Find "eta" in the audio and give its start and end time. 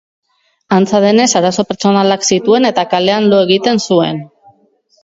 2.73-2.89